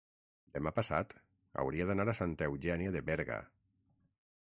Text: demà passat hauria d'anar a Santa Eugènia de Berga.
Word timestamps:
demà 0.55 0.71
passat 0.77 1.13
hauria 1.65 1.87
d'anar 1.91 2.07
a 2.13 2.17
Santa 2.23 2.51
Eugènia 2.53 2.97
de 2.97 3.07
Berga. 3.11 3.41